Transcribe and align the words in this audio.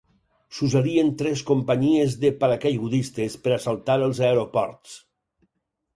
S'usarien 0.59 1.11
tres 1.19 1.43
companyies 1.49 2.17
de 2.25 2.33
paracaigudistes 2.43 3.39
per 3.45 3.55
assaltar 3.59 4.01
els 4.11 4.23
aeroports. 4.31 5.01